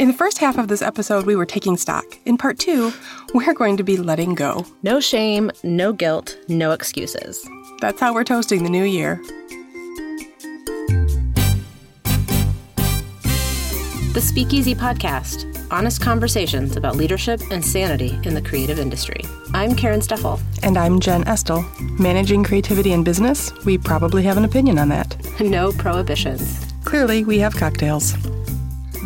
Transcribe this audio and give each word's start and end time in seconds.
In 0.00 0.08
the 0.08 0.14
first 0.14 0.38
half 0.38 0.56
of 0.56 0.68
this 0.68 0.80
episode, 0.80 1.26
we 1.26 1.36
were 1.36 1.44
taking 1.44 1.76
stock. 1.76 2.06
In 2.24 2.38
part 2.38 2.58
two, 2.58 2.90
we're 3.34 3.52
going 3.52 3.76
to 3.76 3.82
be 3.82 3.98
letting 3.98 4.34
go. 4.34 4.64
No 4.82 4.98
shame, 4.98 5.50
no 5.62 5.92
guilt, 5.92 6.38
no 6.48 6.70
excuses. 6.70 7.46
That's 7.82 8.00
how 8.00 8.14
we're 8.14 8.24
toasting 8.24 8.62
the 8.62 8.70
new 8.70 8.84
year. 8.84 9.20
The 14.14 14.22
Speakeasy 14.22 14.74
Podcast 14.74 15.46
honest 15.70 16.00
conversations 16.00 16.76
about 16.76 16.96
leadership 16.96 17.42
and 17.50 17.62
sanity 17.62 18.18
in 18.24 18.32
the 18.32 18.40
creative 18.40 18.78
industry. 18.78 19.20
I'm 19.52 19.76
Karen 19.76 20.00
Steffel. 20.00 20.40
And 20.62 20.78
I'm 20.78 20.98
Jen 20.98 21.28
Estel. 21.28 21.62
Managing 21.98 22.42
creativity 22.42 22.92
in 22.92 23.04
business, 23.04 23.52
we 23.66 23.76
probably 23.76 24.22
have 24.22 24.38
an 24.38 24.46
opinion 24.46 24.78
on 24.78 24.88
that. 24.88 25.14
No 25.40 25.72
prohibitions. 25.72 26.66
Clearly, 26.86 27.22
we 27.22 27.38
have 27.40 27.54
cocktails. 27.54 28.16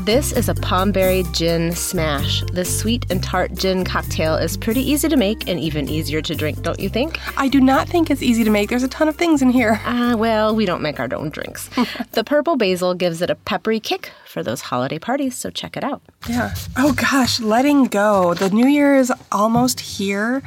This 0.05 0.33
is 0.33 0.51
a 0.51 0.55
Pomberry 0.55 1.23
Gin 1.33 1.73
Smash. 1.73 2.43
This 2.53 2.79
sweet 2.79 3.07
and 3.11 3.23
tart 3.23 3.55
gin 3.55 3.87
cocktail 3.87 4.35
is 4.35 4.55
pretty 4.55 4.83
easy 4.83 5.09
to 5.09 5.17
make 5.17 5.49
and 5.49 5.59
even 5.59 5.89
easier 5.89 6.21
to 6.21 6.35
drink, 6.35 6.61
don't 6.61 6.79
you 6.79 6.91
think? 6.91 7.19
I 7.39 7.49
do 7.49 7.59
not 7.59 7.89
think 7.89 8.11
it's 8.11 8.23
easy 8.23 8.45
to 8.45 8.51
make. 8.51 8.69
There's 8.69 8.83
a 8.83 8.89
ton 8.89 9.09
of 9.09 9.17
things 9.17 9.41
in 9.41 9.49
here. 9.49 9.81
Ah, 9.85 10.13
uh, 10.13 10.17
well, 10.19 10.55
we 10.55 10.67
don't 10.67 10.83
make 10.83 11.01
our 11.01 11.09
own 11.15 11.31
drinks. 11.31 11.71
the 12.13 12.23
purple 12.23 12.57
basil 12.57 12.93
gives 12.93 13.23
it 13.23 13.31
a 13.31 13.35
peppery 13.35 13.81
kick 13.81 14.13
for 14.27 14.43
those 14.43 14.61
holiday 14.61 14.99
parties, 14.99 15.37
so 15.37 15.49
check 15.49 15.75
it 15.75 15.85
out. 15.85 16.03
Yeah. 16.29 16.55
Oh 16.77 16.93
gosh, 16.93 17.41
letting 17.41 17.85
go. 17.85 18.35
The 18.35 18.51
new 18.51 18.67
year 18.69 18.97
is 18.97 19.11
almost 19.33 19.81
here. 19.81 20.43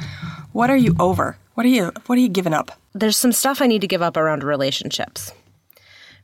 What 0.52 0.70
are 0.70 0.76
you 0.76 0.94
over? 1.00 1.36
What 1.54 1.66
are 1.66 1.70
you 1.70 1.90
what 2.06 2.16
are 2.16 2.22
you 2.22 2.28
giving 2.28 2.54
up? 2.54 2.78
There's 2.92 3.16
some 3.16 3.32
stuff 3.32 3.60
I 3.60 3.66
need 3.66 3.80
to 3.80 3.88
give 3.88 4.02
up 4.02 4.16
around 4.16 4.44
relationships 4.44 5.32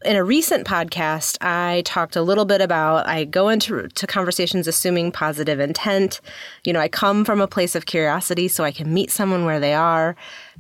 in 0.05 0.17
a 0.17 0.25
recent 0.25 0.67
podcast, 0.67 1.37
I 1.41 1.83
talked 1.85 2.17
a 2.17 2.23
little 2.23 2.45
bit 2.45 2.61
about 2.61 3.07
I 3.07 3.25
go 3.25 3.49
into 3.49 3.89
to 3.89 4.07
conversations 4.07 4.67
assuming 4.69 5.13
positive 5.13 5.61
intent. 5.61 6.21
You 6.65 6.73
know, 6.73 6.81
I 6.81 6.89
come 6.89 7.25
from 7.25 7.41
a 7.41 7.49
place 7.49 7.75
of 7.75 7.87
curiosity 7.87 8.49
so 8.49 8.65
I 8.65 8.73
can 8.73 8.93
meet 8.93 9.11
someone 9.11 9.45
where 9.45 9.61
they 9.61 9.75
are. 9.75 10.17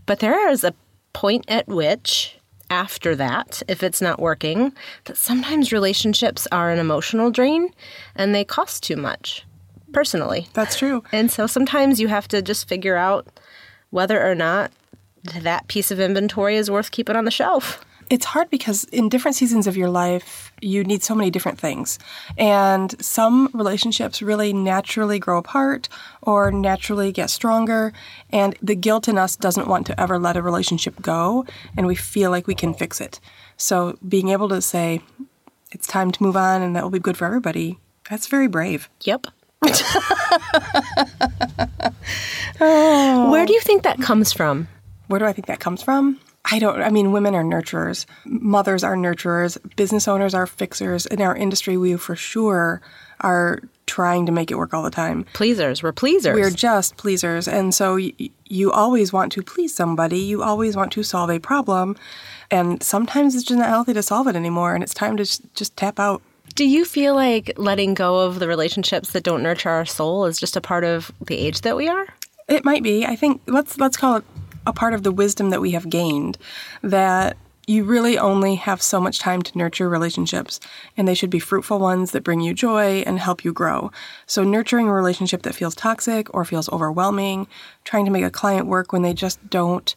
But 0.06 0.20
there 0.20 0.48
is 0.50 0.64
a 0.64 0.74
point 1.12 1.44
at 1.48 1.66
which 1.68 2.38
after 2.70 3.14
that, 3.16 3.62
if 3.68 3.82
it's 3.82 4.00
not 4.00 4.20
working, 4.20 4.72
that 5.04 5.16
sometimes 5.16 5.72
relationships 5.72 6.48
are 6.50 6.70
an 6.70 6.78
emotional 6.78 7.30
drain 7.30 7.70
and 8.14 8.34
they 8.34 8.44
cost 8.44 8.82
too 8.82 8.96
much 8.96 9.44
personally. 9.92 10.48
That's 10.54 10.76
true. 10.76 11.04
And 11.12 11.30
so 11.30 11.46
sometimes 11.46 12.00
you 12.00 12.08
have 12.08 12.26
to 12.28 12.42
just 12.42 12.68
figure 12.68 12.96
out 12.96 13.28
whether 13.90 14.20
or 14.28 14.34
not 14.34 14.72
that 15.22 15.68
piece 15.68 15.90
of 15.90 16.00
inventory 16.00 16.56
is 16.56 16.70
worth 16.70 16.90
keeping 16.90 17.16
on 17.16 17.24
the 17.24 17.30
shelf. 17.30 17.84
It's 18.10 18.26
hard 18.26 18.50
because 18.50 18.84
in 18.84 19.08
different 19.08 19.36
seasons 19.36 19.66
of 19.66 19.76
your 19.76 19.88
life, 19.88 20.52
you 20.60 20.84
need 20.84 21.02
so 21.02 21.14
many 21.14 21.30
different 21.30 21.58
things. 21.58 21.98
And 22.36 22.94
some 23.04 23.50
relationships 23.52 24.22
really 24.22 24.52
naturally 24.52 25.18
grow 25.18 25.38
apart 25.38 25.88
or 26.22 26.50
naturally 26.50 27.12
get 27.12 27.30
stronger. 27.30 27.92
And 28.30 28.56
the 28.62 28.74
guilt 28.74 29.08
in 29.08 29.18
us 29.18 29.36
doesn't 29.36 29.68
want 29.68 29.86
to 29.86 30.00
ever 30.00 30.18
let 30.18 30.36
a 30.36 30.42
relationship 30.42 31.00
go, 31.00 31.46
and 31.76 31.86
we 31.86 31.94
feel 31.94 32.30
like 32.30 32.46
we 32.46 32.54
can 32.54 32.74
fix 32.74 33.00
it. 33.00 33.20
So 33.56 33.98
being 34.06 34.28
able 34.28 34.48
to 34.48 34.60
say, 34.60 35.00
it's 35.72 35.86
time 35.86 36.12
to 36.12 36.22
move 36.22 36.36
on 36.36 36.62
and 36.62 36.74
that 36.76 36.82
will 36.82 36.90
be 36.90 36.98
good 36.98 37.16
for 37.16 37.24
everybody, 37.24 37.78
that's 38.08 38.26
very 38.26 38.48
brave. 38.48 38.88
Yep. 39.02 39.26
oh. 42.60 43.30
Where 43.30 43.46
do 43.46 43.52
you 43.52 43.60
think 43.60 43.82
that 43.82 44.00
comes 44.00 44.32
from? 44.32 44.68
Where 45.08 45.18
do 45.18 45.26
I 45.26 45.32
think 45.32 45.46
that 45.46 45.60
comes 45.60 45.82
from? 45.82 46.20
I 46.50 46.58
don't, 46.58 46.82
I 46.82 46.90
mean, 46.90 47.12
women 47.12 47.34
are 47.34 47.42
nurturers, 47.42 48.04
mothers 48.24 48.84
are 48.84 48.96
nurturers, 48.96 49.56
business 49.76 50.06
owners 50.06 50.34
are 50.34 50.46
fixers. 50.46 51.06
In 51.06 51.22
our 51.22 51.34
industry, 51.34 51.76
we 51.76 51.96
for 51.96 52.14
sure 52.16 52.82
are 53.20 53.60
trying 53.86 54.26
to 54.26 54.32
make 54.32 54.50
it 54.50 54.56
work 54.56 54.74
all 54.74 54.82
the 54.82 54.90
time. 54.90 55.24
Pleasers, 55.32 55.82
we're 55.82 55.92
pleasers. 55.92 56.34
We're 56.34 56.50
just 56.50 56.96
pleasers. 56.96 57.48
And 57.48 57.74
so 57.74 57.96
y- 57.96 58.12
you 58.46 58.70
always 58.72 59.12
want 59.12 59.32
to 59.32 59.42
please 59.42 59.74
somebody, 59.74 60.18
you 60.18 60.42
always 60.42 60.76
want 60.76 60.92
to 60.92 61.02
solve 61.02 61.30
a 61.30 61.38
problem. 61.38 61.96
And 62.50 62.82
sometimes 62.82 63.34
it's 63.34 63.44
just 63.44 63.58
not 63.58 63.68
healthy 63.68 63.94
to 63.94 64.02
solve 64.02 64.26
it 64.26 64.36
anymore, 64.36 64.74
and 64.74 64.82
it's 64.84 64.94
time 64.94 65.16
to 65.16 65.24
just 65.54 65.76
tap 65.76 65.98
out. 65.98 66.22
Do 66.54 66.68
you 66.68 66.84
feel 66.84 67.14
like 67.14 67.52
letting 67.56 67.94
go 67.94 68.20
of 68.20 68.38
the 68.38 68.46
relationships 68.46 69.12
that 69.12 69.24
don't 69.24 69.42
nurture 69.42 69.70
our 69.70 69.86
soul 69.86 70.26
is 70.26 70.38
just 70.38 70.56
a 70.56 70.60
part 70.60 70.84
of 70.84 71.10
the 71.26 71.36
age 71.36 71.62
that 71.62 71.76
we 71.76 71.88
are? 71.88 72.06
It 72.48 72.64
might 72.64 72.82
be. 72.82 73.06
I 73.06 73.16
think 73.16 73.40
let's 73.46 73.78
let's 73.78 73.96
call 73.96 74.16
it 74.16 74.24
a 74.66 74.72
part 74.72 74.94
of 74.94 75.02
the 75.02 75.12
wisdom 75.12 75.50
that 75.50 75.60
we 75.60 75.72
have 75.72 75.88
gained 75.88 76.38
that 76.82 77.36
you 77.66 77.84
really 77.84 78.18
only 78.18 78.56
have 78.56 78.82
so 78.82 79.00
much 79.00 79.18
time 79.18 79.42
to 79.42 79.58
nurture 79.58 79.88
relationships, 79.88 80.60
and 80.96 81.08
they 81.08 81.14
should 81.14 81.30
be 81.30 81.38
fruitful 81.38 81.78
ones 81.78 82.10
that 82.10 82.24
bring 82.24 82.40
you 82.40 82.54
joy 82.54 83.02
and 83.06 83.18
help 83.18 83.44
you 83.44 83.52
grow. 83.52 83.90
So, 84.26 84.44
nurturing 84.44 84.88
a 84.88 84.92
relationship 84.92 85.42
that 85.42 85.54
feels 85.54 85.74
toxic 85.74 86.32
or 86.34 86.44
feels 86.44 86.68
overwhelming, 86.70 87.46
trying 87.84 88.04
to 88.04 88.10
make 88.10 88.24
a 88.24 88.30
client 88.30 88.66
work 88.66 88.92
when 88.92 89.02
they 89.02 89.14
just 89.14 89.48
don't 89.48 89.94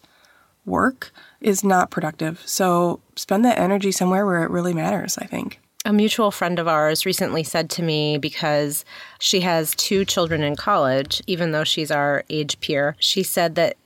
work, 0.65 1.11
is 1.41 1.63
not 1.63 1.91
productive. 1.91 2.41
So, 2.45 3.01
spend 3.15 3.43
that 3.45 3.59
energy 3.59 3.91
somewhere 3.91 4.25
where 4.25 4.43
it 4.43 4.51
really 4.51 4.73
matters, 4.73 5.17
I 5.17 5.25
think. 5.25 5.59
A 5.85 5.93
mutual 5.93 6.31
friend 6.31 6.59
of 6.59 6.67
ours 6.67 7.05
recently 7.05 7.43
said 7.43 7.69
to 7.71 7.83
me 7.83 8.17
because 8.17 8.83
she 9.19 9.41
has 9.41 9.73
two 9.75 10.03
children 10.03 10.43
in 10.43 10.55
college, 10.57 11.21
even 11.27 11.51
though 11.51 11.63
she's 11.63 11.91
our 11.91 12.25
age 12.29 12.59
peer, 12.59 12.95
she 12.99 13.23
said 13.23 13.55
that 13.55 13.77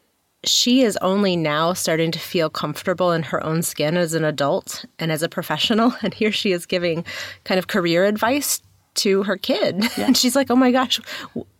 she 0.44 0.82
is 0.82 0.98
only 0.98 1.36
now 1.36 1.74
starting 1.74 2.12
to 2.12 2.20
feel 2.20 2.50
comfortable 2.50 3.12
in 3.12 3.24
her 3.24 3.44
own 3.44 3.62
skin 3.62 3.96
as 3.98 4.14
an 4.14 4.24
adult 4.24 4.86
and 5.00 5.12
as 5.12 5.22
a 5.22 5.30
professional. 5.30 5.94
And 6.02 6.14
here 6.14 6.32
she 6.32 6.52
is 6.52 6.66
giving 6.66 7.06
kind 7.44 7.60
of 7.60 7.68
career 7.68 8.06
advice 8.06 8.62
to 8.96 9.24
her 9.24 9.38
kid. 9.38 9.84
Yeah. 9.98 10.06
And 10.08 10.18
she's 10.18 10.36
like, 10.36 10.50
oh 10.50 10.56
my 10.56 10.72
gosh, 10.72 11.00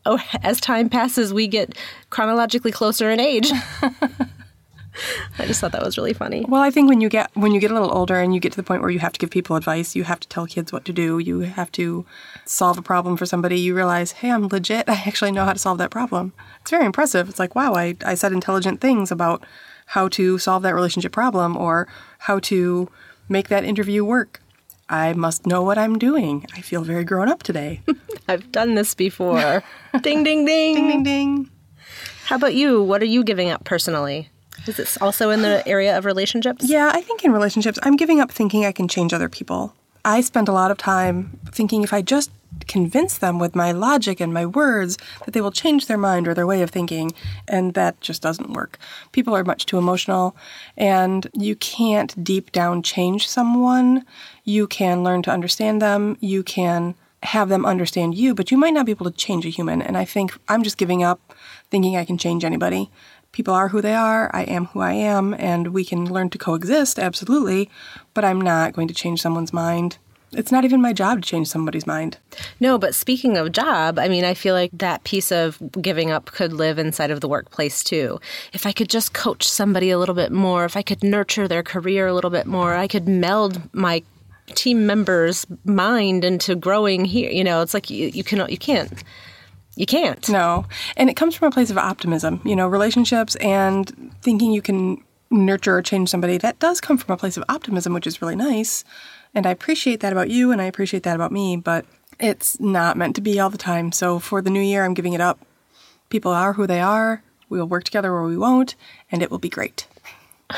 oh, 0.06 0.20
as 0.42 0.60
time 0.60 0.90
passes, 0.90 1.34
we 1.34 1.48
get 1.48 1.78
chronologically 2.10 2.72
closer 2.72 3.10
in 3.10 3.20
age. 3.20 3.52
I 5.40 5.46
just 5.46 5.62
thought 5.62 5.72
that 5.72 5.84
was 5.84 5.98
really 5.98 6.14
funny. 6.14 6.46
Well, 6.48 6.62
I 6.62 6.72
think 6.72 6.90
when 6.90 7.02
you 7.02 7.10
get 7.10 7.32
when 7.36 7.52
you 7.52 7.60
get 7.60 7.72
a 7.72 7.74
little 7.74 7.96
older 7.96 8.20
and 8.20 8.34
you 8.34 8.40
get 8.40 8.52
to 8.54 8.58
the 8.58 8.64
point 8.64 8.82
where 8.82 8.92
you 8.92 9.00
have 9.00 9.14
to 9.14 9.20
give 9.20 9.30
people 9.30 9.56
advice, 9.56 9.96
you 9.96 10.04
have 10.04 10.20
to 10.20 10.28
tell 10.28 10.46
kids 10.46 10.72
what 10.72 10.86
to 10.86 10.94
do, 10.94 11.20
you 11.20 11.40
have 11.42 11.72
to 11.74 12.06
solve 12.46 12.78
a 12.78 12.82
problem 12.82 13.18
for 13.18 13.26
somebody, 13.26 13.60
you 13.60 13.76
realize, 13.76 14.12
hey, 14.12 14.32
I'm 14.32 14.48
legit. 14.48 14.90
I 14.90 14.94
actually 15.06 15.32
know 15.32 15.46
how 15.46 15.54
to 15.54 15.60
solve 15.60 15.78
that 15.80 15.92
problem. 15.92 16.34
It's 16.62 16.72
very 16.72 16.86
impressive. 16.86 17.30
It's 17.30 17.40
like, 17.40 17.56
wow, 17.56 17.74
I, 17.74 17.96
I 18.06 18.16
said 18.16 18.32
intelligent 18.32 18.82
things 18.82 19.12
about 19.12 19.46
how 19.88 20.08
to 20.10 20.38
solve 20.38 20.64
that 20.64 20.76
relationship 20.76 21.12
problem 21.12 21.58
or 21.58 21.88
how 22.20 22.40
to 22.40 22.90
make 23.28 23.50
that 23.50 23.64
interview 23.64 24.06
work. 24.06 24.42
I 24.90 25.14
must 25.14 25.46
know 25.46 25.64
what 25.64 25.78
I'm 25.78 25.98
doing. 25.98 26.46
I 26.54 26.62
feel 26.62 26.84
very 26.84 27.06
grown 27.06 27.30
up 27.30 27.44
today. 27.44 27.82
I've 28.28 28.52
done 28.52 28.76
this 28.76 28.94
before. 28.94 29.64
ding, 30.02 30.24
ding, 30.24 30.46
ding. 30.46 30.76
Ding, 30.76 30.88
ding, 30.88 31.04
ding. 31.04 31.50
How 32.26 32.36
about 32.36 32.56
you? 32.56 32.84
What 32.84 33.02
are 33.02 33.06
you 33.06 33.24
giving 33.24 33.50
up 33.50 33.64
personally? 33.64 34.30
Is 34.68 34.78
this 34.78 34.98
also 35.02 35.32
in 35.32 35.42
the 35.42 35.68
area 35.68 35.98
of 35.98 36.06
relationships? 36.06 36.70
Yeah, 36.70 36.92
I 36.94 37.02
think 37.02 37.24
in 37.24 37.32
relationships, 37.32 37.80
I'm 37.84 37.96
giving 37.96 38.20
up 38.20 38.32
thinking 38.32 38.66
I 38.66 38.72
can 38.72 38.88
change 38.88 39.14
other 39.14 39.30
people. 39.30 39.74
I 40.06 40.22
spend 40.22 40.48
a 40.48 40.52
lot 40.54 40.72
of 40.72 40.78
time 40.78 41.40
thinking 41.52 41.84
if 41.84 41.94
I 41.94 42.02
just 42.02 42.32
convince 42.68 43.18
them 43.18 43.40
with 43.40 43.56
my 43.56 43.72
logic 43.72 44.20
and 44.20 44.34
my 44.34 44.46
words 44.46 44.98
that 45.26 45.34
they 45.34 45.42
will 45.42 45.52
change 45.52 45.88
their 45.88 45.98
mind 45.98 46.28
or 46.28 46.34
their 46.34 46.48
way 46.48 46.62
of 46.62 46.70
thinking, 46.70 47.12
and 47.48 47.74
that 47.74 48.00
just 48.02 48.22
doesn't 48.22 48.54
work. 48.54 48.78
People 49.12 49.36
are 49.36 49.44
much 49.44 49.66
too 49.66 49.78
emotional, 49.78 50.36
and 50.78 51.28
you 51.34 51.56
can't 51.56 52.24
deep 52.24 52.52
down 52.52 52.84
change 52.84 53.28
someone. 53.28 54.06
You 54.44 54.68
can 54.68 55.04
learn 55.04 55.22
to 55.24 55.32
understand 55.32 55.82
them, 55.82 56.18
you 56.20 56.44
can 56.44 56.96
have 57.24 57.50
them 57.50 57.66
understand 57.66 58.16
you, 58.16 58.34
but 58.34 58.50
you 58.50 58.58
might 58.58 58.74
not 58.74 58.86
be 58.86 58.92
able 58.92 59.10
to 59.10 59.16
change 59.16 59.46
a 59.46 59.50
human. 59.50 59.82
And 59.82 59.96
I 59.98 60.06
think 60.06 60.38
I'm 60.48 60.64
just 60.64 60.78
giving 60.78 61.04
up 61.04 61.34
thinking 61.70 61.96
I 61.96 62.06
can 62.06 62.18
change 62.18 62.44
anybody 62.44 62.90
people 63.32 63.54
are 63.54 63.70
who 63.70 63.82
they 63.82 63.96
are, 63.96 64.30
I 64.34 64.44
am 64.44 64.66
who 64.68 64.82
I 64.82 64.94
am, 64.94 65.34
and 65.36 65.68
we 65.70 65.86
can 65.86 66.06
learn 66.06 66.30
to 66.32 66.38
coexist, 66.38 67.00
absolutely, 67.00 67.70
but 68.14 68.26
I'm 68.26 68.42
not 68.42 68.74
going 68.74 68.88
to 68.88 68.94
change 68.94 69.22
someone's 69.22 69.54
mind. 69.54 69.98
It's 70.34 70.52
not 70.52 70.64
even 70.64 70.82
my 70.82 70.94
job 70.94 71.22
to 71.22 71.28
change 71.28 71.50
somebody's 71.50 71.86
mind. 71.86 72.18
No, 72.62 72.78
but 72.78 72.96
speaking 72.96 73.36
of 73.36 73.52
job, 73.52 74.00
I 74.00 74.08
mean, 74.08 74.24
I 74.24 74.34
feel 74.34 74.56
like 74.56 74.72
that 74.74 75.04
piece 75.04 75.30
of 75.30 75.60
giving 75.82 76.10
up 76.10 76.28
could 76.28 76.54
live 76.54 76.80
inside 76.80 77.12
of 77.12 77.20
the 77.20 77.28
workplace 77.28 77.84
too. 77.84 78.20
If 78.54 78.66
I 78.66 78.72
could 78.72 78.90
just 78.90 79.14
coach 79.14 79.46
somebody 79.46 79.90
a 79.90 80.00
little 80.00 80.16
bit 80.16 80.32
more, 80.32 80.64
if 80.64 80.78
I 80.78 80.84
could 80.84 81.04
nurture 81.04 81.50
their 81.50 81.64
career 81.64 82.08
a 82.08 82.14
little 82.14 82.30
bit 82.30 82.48
more, 82.48 82.76
I 82.76 82.88
could 82.88 83.10
meld 83.10 83.62
my 83.74 84.04
team 84.56 84.86
members' 84.86 85.46
mind 85.66 86.24
into 86.24 86.56
growing 86.56 87.04
here. 87.04 87.30
You 87.30 87.44
know, 87.44 87.62
it's 87.62 87.74
like 87.74 87.90
you, 87.90 88.08
you 88.08 88.24
you 88.48 88.58
can't 88.58 89.04
you 89.82 89.88
can't. 89.88 90.30
No. 90.30 90.68
And 90.96 91.10
it 91.10 91.16
comes 91.16 91.34
from 91.34 91.48
a 91.48 91.52
place 91.52 91.72
of 91.72 91.78
optimism. 91.78 92.40
You 92.46 92.56
know, 92.56 92.68
relationships 92.68 93.36
and 93.38 94.14
thinking 94.22 94.52
you 94.52 94.62
can 94.62 95.04
nurture 95.32 95.76
or 95.76 95.82
change 95.82 96.10
somebody, 96.10 96.38
that 96.38 96.60
does 96.60 96.80
come 96.80 97.00
from 97.00 97.14
a 97.14 97.18
place 97.18 97.36
of 97.36 97.44
optimism, 97.50 97.92
which 97.92 98.06
is 98.06 98.22
really 98.22 98.36
nice. 98.36 98.84
And 99.34 99.48
I 99.48 99.50
appreciate 99.50 100.02
that 100.02 100.12
about 100.12 100.30
you 100.30 100.52
and 100.52 100.62
I 100.62 100.66
appreciate 100.66 101.02
that 101.02 101.16
about 101.16 101.32
me, 101.32 101.58
but 101.58 101.88
it's 102.20 102.60
not 102.60 102.96
meant 102.96 103.16
to 103.16 103.22
be 103.22 103.40
all 103.40 103.50
the 103.50 103.58
time. 103.58 103.92
So 103.92 104.20
for 104.20 104.40
the 104.40 104.52
new 104.52 104.62
year, 104.62 104.86
I'm 104.86 104.94
giving 104.94 105.14
it 105.14 105.22
up. 105.22 105.40
People 106.10 106.32
are 106.32 106.54
who 106.54 106.68
they 106.68 106.80
are. 106.80 107.24
We 107.50 107.58
will 107.58 107.66
work 107.66 107.84
together 107.84 108.12
or 108.12 108.28
we 108.28 108.38
won't, 108.38 108.76
and 109.12 109.24
it 109.24 109.32
will 109.32 109.40
be 109.40 109.50
great. 109.50 109.88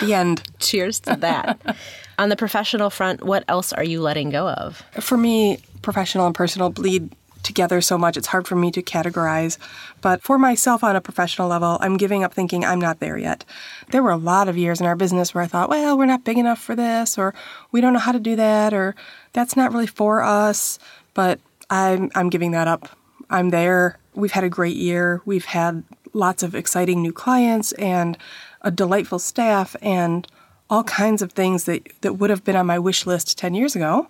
The 0.01 0.13
end. 0.13 0.43
Cheers 0.59 0.99
to 1.01 1.15
that. 1.15 1.77
On 2.19 2.27
the 2.27 2.35
professional 2.35 2.89
front, 2.89 3.23
what 3.23 3.45
else 3.47 3.71
are 3.71 3.85
you 3.85 4.01
letting 4.01 4.31
go 4.31 4.49
of? 4.49 4.83
For 4.99 5.17
me, 5.17 5.59
professional 5.81 6.25
and 6.25 6.35
personal 6.35 6.69
bleed 6.69 7.09
together 7.43 7.81
so 7.81 7.97
much. 7.97 8.17
It's 8.17 8.27
hard 8.27 8.47
for 8.47 8.55
me 8.55 8.71
to 8.71 8.81
categorize. 8.81 9.57
But 10.01 10.21
for 10.21 10.37
myself 10.37 10.83
on 10.83 10.95
a 10.95 11.01
professional 11.01 11.47
level, 11.47 11.77
I'm 11.81 11.97
giving 11.97 12.23
up 12.23 12.33
thinking 12.33 12.65
I'm 12.65 12.79
not 12.79 12.99
there 12.99 13.17
yet. 13.17 13.45
There 13.91 14.03
were 14.03 14.11
a 14.11 14.17
lot 14.17 14.47
of 14.47 14.57
years 14.57 14.79
in 14.79 14.87
our 14.87 14.95
business 14.95 15.33
where 15.33 15.43
I 15.43 15.47
thought, 15.47 15.69
well, 15.69 15.97
we're 15.97 16.05
not 16.05 16.23
big 16.23 16.37
enough 16.37 16.59
for 16.59 16.75
this, 16.75 17.17
or 17.17 17.33
we 17.71 17.81
don't 17.81 17.93
know 17.93 17.99
how 17.99 18.11
to 18.11 18.19
do 18.19 18.35
that, 18.35 18.73
or 18.73 18.95
that's 19.33 19.55
not 19.55 19.71
really 19.71 19.87
for 19.87 20.21
us. 20.21 20.79
But 21.13 21.39
I'm, 21.69 22.11
I'm 22.15 22.29
giving 22.29 22.51
that 22.51 22.67
up. 22.67 22.89
I'm 23.29 23.49
there. 23.49 23.97
We've 24.13 24.31
had 24.31 24.43
a 24.43 24.49
great 24.49 24.75
year. 24.75 25.21
We've 25.25 25.45
had 25.45 25.83
lots 26.13 26.43
of 26.43 26.55
exciting 26.55 27.01
new 27.01 27.11
clients 27.11 27.71
and 27.73 28.17
a 28.61 28.71
delightful 28.71 29.19
staff 29.19 29.75
and 29.81 30.27
all 30.69 30.83
kinds 30.83 31.21
of 31.21 31.31
things 31.33 31.65
that, 31.65 31.87
that 32.01 32.13
would 32.13 32.29
have 32.29 32.43
been 32.43 32.55
on 32.55 32.65
my 32.65 32.79
wish 32.79 33.05
list 33.05 33.37
10 33.37 33.53
years 33.53 33.75
ago. 33.75 34.07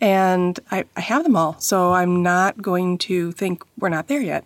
And 0.00 0.58
I, 0.70 0.84
I 0.96 1.00
have 1.00 1.24
them 1.24 1.36
all. 1.36 1.56
So 1.58 1.92
I'm 1.92 2.22
not 2.22 2.60
going 2.60 2.98
to 2.98 3.32
think 3.32 3.64
we're 3.78 3.88
not 3.88 4.08
there 4.08 4.20
yet. 4.20 4.44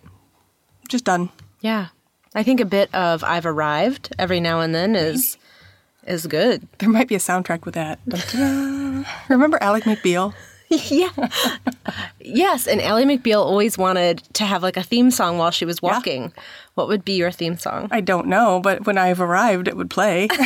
Just 0.87 1.05
done. 1.05 1.29
Yeah. 1.61 1.87
I 2.33 2.43
think 2.43 2.59
a 2.59 2.65
bit 2.65 2.93
of 2.95 3.23
I've 3.23 3.45
arrived 3.45 4.13
every 4.17 4.39
now 4.39 4.61
and 4.61 4.73
then 4.73 4.95
is 4.95 5.37
is 6.07 6.25
good. 6.27 6.67
There 6.79 6.89
might 6.89 7.07
be 7.07 7.15
a 7.15 7.19
soundtrack 7.19 7.65
with 7.65 7.75
that. 7.75 7.99
Remember 9.29 9.61
Ally 9.61 9.81
McBeal? 9.81 10.33
yeah. 10.69 11.09
yes, 12.21 12.65
and 12.65 12.81
Ally 12.81 13.03
McBeal 13.03 13.43
always 13.43 13.77
wanted 13.77 14.19
to 14.33 14.45
have 14.45 14.63
like 14.63 14.77
a 14.77 14.83
theme 14.83 15.11
song 15.11 15.37
while 15.37 15.51
she 15.51 15.65
was 15.65 15.81
walking. 15.81 16.23
Yeah. 16.23 16.43
What 16.75 16.87
would 16.87 17.03
be 17.03 17.13
your 17.13 17.31
theme 17.31 17.57
song? 17.57 17.89
I 17.91 17.99
don't 17.99 18.27
know, 18.27 18.61
but 18.61 18.85
when 18.85 18.97
I've 18.97 19.19
arrived, 19.19 19.67
it 19.67 19.75
would 19.75 19.89
play. 19.89 20.29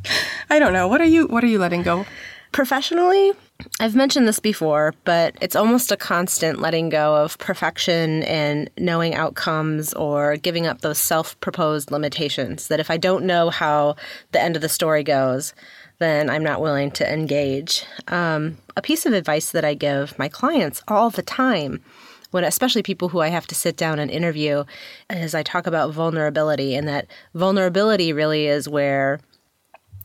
I 0.50 0.58
don't 0.58 0.72
know. 0.72 0.88
What 0.88 1.02
are 1.02 1.06
you 1.06 1.26
What 1.26 1.44
are 1.44 1.48
you 1.48 1.58
letting 1.58 1.82
go? 1.82 2.06
Professionally, 2.52 3.32
I've 3.78 3.94
mentioned 3.94 4.28
this 4.28 4.40
before, 4.40 4.94
but 5.04 5.36
it's 5.40 5.56
almost 5.56 5.92
a 5.92 5.96
constant 5.96 6.60
letting 6.60 6.88
go 6.88 7.16
of 7.16 7.38
perfection 7.38 8.22
and 8.24 8.70
knowing 8.78 9.14
outcomes 9.14 9.92
or 9.94 10.36
giving 10.36 10.66
up 10.66 10.80
those 10.80 10.98
self 10.98 11.38
proposed 11.40 11.90
limitations. 11.90 12.68
That 12.68 12.80
if 12.80 12.90
I 12.90 12.96
don't 12.96 13.24
know 13.24 13.50
how 13.50 13.96
the 14.32 14.40
end 14.40 14.56
of 14.56 14.62
the 14.62 14.68
story 14.68 15.02
goes, 15.02 15.54
then 15.98 16.30
I'm 16.30 16.42
not 16.42 16.60
willing 16.60 16.90
to 16.92 17.12
engage. 17.12 17.84
Um, 18.08 18.58
a 18.76 18.82
piece 18.82 19.06
of 19.06 19.12
advice 19.12 19.50
that 19.50 19.64
I 19.64 19.74
give 19.74 20.18
my 20.18 20.28
clients 20.28 20.82
all 20.88 21.10
the 21.10 21.22
time, 21.22 21.82
when 22.30 22.44
especially 22.44 22.82
people 22.82 23.10
who 23.10 23.20
I 23.20 23.28
have 23.28 23.46
to 23.48 23.54
sit 23.54 23.76
down 23.76 23.98
and 23.98 24.10
interview, 24.10 24.64
is 25.10 25.34
I 25.34 25.42
talk 25.42 25.66
about 25.66 25.92
vulnerability, 25.92 26.74
and 26.74 26.88
that 26.88 27.06
vulnerability 27.34 28.12
really 28.12 28.46
is 28.46 28.68
where 28.68 29.20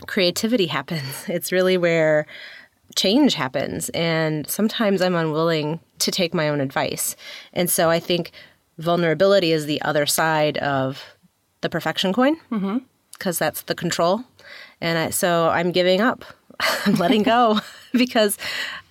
creativity 0.05 0.67
happens. 0.77 1.25
It's 1.27 1.51
really 1.51 1.77
where 1.77 2.25
change 2.95 3.33
happens. 3.33 3.89
And 3.89 4.47
sometimes 4.47 5.01
I'm 5.01 5.15
unwilling 5.15 5.79
to 5.99 6.11
take 6.11 6.33
my 6.33 6.49
own 6.49 6.61
advice. 6.61 7.15
And 7.53 7.69
so 7.69 7.89
I 7.89 7.99
think 7.99 8.31
vulnerability 8.77 9.51
is 9.51 9.65
the 9.65 9.81
other 9.81 10.05
side 10.05 10.57
of 10.57 11.03
the 11.61 11.69
perfection 11.69 12.13
coin 12.13 12.35
because 12.49 12.61
mm-hmm. 12.61 13.31
that's 13.43 13.63
the 13.63 13.75
control. 13.75 14.23
And 14.81 14.97
I, 14.97 15.09
so 15.09 15.49
I'm 15.49 15.71
giving 15.71 16.01
up. 16.01 16.25
I'm 16.85 16.95
letting 16.95 17.23
go 17.23 17.59
because 17.93 18.37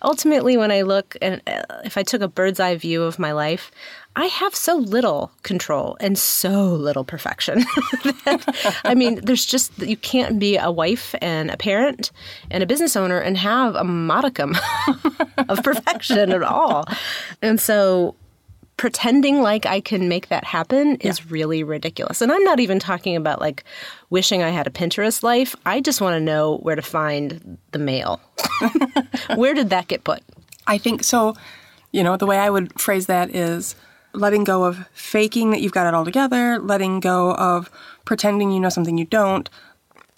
ultimately, 0.02 0.56
when 0.56 0.70
I 0.70 0.82
look 0.82 1.17
and 1.23 1.41
uh, 1.46 1.62
if 1.85 1.96
I 1.96 2.02
took 2.02 2.20
a 2.20 2.29
bird's 2.29 2.61
eye 2.61 2.76
view 2.76 3.02
of 3.02 3.19
my 3.19 3.32
life, 3.32 3.70
I 4.17 4.27
have 4.27 4.55
so 4.55 4.77
little 4.77 5.33
control 5.43 5.97
and 5.99 6.17
so 6.17 6.67
little 6.73 7.05
perfection. 7.05 7.61
that, 8.25 8.81
I 8.85 8.95
mean, 8.95 9.21
there's 9.25 9.45
just, 9.45 9.77
you 9.81 9.97
can't 9.97 10.39
be 10.39 10.57
a 10.57 10.71
wife 10.71 11.15
and 11.21 11.51
a 11.51 11.57
parent 11.57 12.13
and 12.51 12.63
a 12.63 12.67
business 12.67 12.95
owner 12.95 13.19
and 13.19 13.37
have 13.37 13.75
a 13.75 13.83
modicum 13.83 14.57
of 15.49 15.63
perfection 15.65 16.31
at 16.31 16.43
all. 16.43 16.85
And 17.43 17.59
so 17.61 18.15
pretending 18.77 19.41
like 19.41 19.67
I 19.67 19.81
can 19.81 20.09
make 20.09 20.29
that 20.29 20.45
happen 20.45 20.97
is 20.97 21.31
really 21.31 21.63
ridiculous. 21.63 22.21
And 22.21 22.33
I'm 22.33 22.45
not 22.45 22.61
even 22.61 22.79
talking 22.79 23.17
about 23.17 23.41
like 23.41 23.65
wishing 24.11 24.43
I 24.43 24.51
had 24.51 24.67
a 24.67 24.71
Pinterest 24.71 25.23
life. 25.23 25.55
I 25.67 25.81
just 25.81 26.01
want 26.01 26.15
to 26.15 26.21
know 26.21 26.59
where 26.59 26.77
to 26.77 26.83
find 26.83 27.59
the 27.73 27.79
mail. 27.79 28.21
where 29.37 29.55
did 29.55 29.71
that 29.71 29.89
get 29.89 30.05
put? 30.05 30.23
I 30.67 30.79
think 30.79 31.05
so. 31.05 31.37
You 31.93 32.03
know, 32.03 32.17
the 32.17 32.27
way 32.27 32.39
I 32.39 32.51
would 32.51 32.79
phrase 32.81 33.07
that 33.07 33.35
is 33.35 33.77
letting 34.15 34.45
go 34.45 34.65
of 34.65 34.87
faking 34.93 35.51
that 35.51 35.61
you've 35.61 35.73
got 35.73 35.87
it 35.87 35.95
all 35.95 36.05
together, 36.05 36.59
letting 36.59 37.01
go 37.01 37.35
of 37.35 37.71
pretending 38.05 38.51
you 38.51 38.61
know 38.61 38.69
something 38.69 38.99
you 38.99 39.05
don't. 39.05 39.51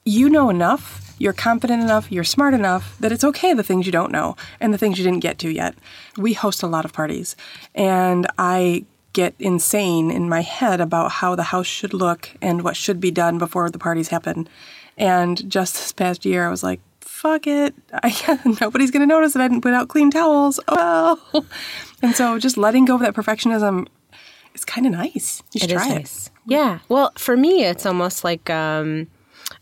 You 0.05 0.29
know 0.29 0.51
enough, 0.51 1.15
you're 1.19 1.33
confident 1.33 1.83
enough, 1.83 2.13
you're 2.13 2.25
smart 2.25 2.55
enough 2.55 2.97
that 3.01 3.11
it's 3.11 3.25
okay 3.25 3.55
the 3.55 3.63
things 3.63 3.87
you 3.87 3.93
don't 3.93 4.13
know 4.13 4.37
and 4.61 4.73
the 4.73 4.79
things 4.79 4.99
you 4.99 5.05
didn't 5.05 5.21
get 5.21 5.39
to 5.41 5.49
yet. 5.49 5.75
We 6.17 6.35
host 6.35 6.63
a 6.63 6.69
lot 6.69 6.85
of 6.85 6.93
parties, 6.93 7.35
and 7.75 8.27
I 8.39 8.85
get 9.13 9.35
insane 9.39 10.11
in 10.11 10.29
my 10.29 10.43
head 10.43 10.81
about 10.81 11.11
how 11.11 11.35
the 11.35 11.45
house 11.45 11.67
should 11.67 11.95
look 11.95 12.31
and 12.43 12.63
what 12.63 12.77
should 12.77 13.01
be 13.01 13.11
done 13.11 13.39
before 13.39 13.71
the 13.71 13.79
parties 13.79 14.09
happen. 14.09 14.47
And 14.99 15.51
just 15.51 15.75
this 15.75 15.93
past 15.93 16.25
year, 16.25 16.47
I 16.47 16.51
was 16.51 16.63
like, 16.63 16.81
fuck 17.17 17.47
it. 17.47 17.75
I, 17.93 18.39
nobody's 18.61 18.91
going 18.91 19.01
to 19.01 19.07
notice 19.07 19.33
that 19.33 19.43
I 19.43 19.49
didn't 19.49 19.63
put 19.63 19.73
out 19.73 19.89
clean 19.89 20.11
towels. 20.11 20.61
Oh 20.69 21.21
well. 21.33 21.47
And 22.03 22.15
so 22.15 22.39
just 22.39 22.59
letting 22.59 22.85
go 22.85 22.97
of 22.97 23.01
that 23.01 23.15
perfectionism 23.15 23.87
is 24.55 24.67
kind 24.67 24.85
of 24.85 24.93
nice. 24.93 25.43
You 25.55 25.61
should 25.61 25.71
it 25.71 25.75
try 25.77 25.89
nice. 25.89 26.27
it. 26.27 26.33
Yeah. 26.47 26.81
Well, 26.91 27.11
for 27.17 27.39
me, 27.39 27.65
it's 27.65 27.87
almost 27.87 28.23
like 28.23 28.51
um, 28.51 29.07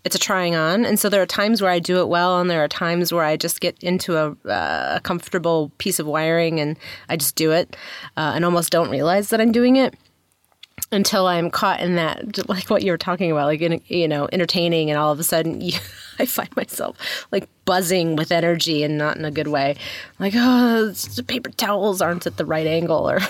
it's 0.04 0.16
a 0.16 0.18
trying 0.18 0.56
on. 0.56 0.84
And 0.84 0.98
so 0.98 1.08
there 1.08 1.22
are 1.22 1.26
times 1.26 1.62
where 1.62 1.70
I 1.70 1.78
do 1.78 2.00
it 2.00 2.08
well, 2.08 2.40
and 2.40 2.50
there 2.50 2.64
are 2.64 2.68
times 2.68 3.12
where 3.12 3.22
I 3.22 3.36
just 3.36 3.60
get 3.60 3.80
into 3.84 4.16
a, 4.16 4.30
uh, 4.48 4.96
a 4.96 5.00
comfortable 5.04 5.70
piece 5.78 6.00
of 6.00 6.06
wiring 6.06 6.58
and 6.58 6.76
I 7.08 7.16
just 7.16 7.36
do 7.36 7.52
it 7.52 7.76
uh, 8.16 8.32
and 8.34 8.44
almost 8.44 8.72
don't 8.72 8.90
realize 8.90 9.28
that 9.28 9.40
I'm 9.40 9.52
doing 9.52 9.76
it 9.76 9.94
until 10.92 11.26
I'm 11.26 11.50
caught 11.50 11.80
in 11.80 11.96
that, 11.96 12.48
like 12.48 12.70
what 12.70 12.82
you 12.82 12.92
were 12.92 12.98
talking 12.98 13.30
about, 13.30 13.46
like, 13.46 13.60
you 13.88 14.08
know, 14.08 14.28
entertaining, 14.32 14.90
and 14.90 14.98
all 14.98 15.12
of 15.12 15.18
a 15.18 15.24
sudden 15.24 15.60
you, 15.60 15.78
I 16.18 16.26
find 16.26 16.54
myself 16.56 16.96
like 17.32 17.48
buzzing 17.64 18.16
with 18.16 18.30
energy 18.30 18.82
and 18.82 18.96
not 18.98 19.16
in 19.16 19.24
a 19.24 19.30
good 19.30 19.48
way. 19.48 19.76
Like, 20.18 20.34
oh, 20.36 20.90
the 20.90 21.22
paper 21.22 21.50
towels 21.50 22.00
aren't 22.00 22.26
at 22.26 22.36
the 22.36 22.44
right 22.44 22.66
angle 22.66 23.08
or 23.10 23.20